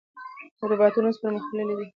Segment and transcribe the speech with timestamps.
[0.71, 1.85] روباټونه اوس پرمختللي دي.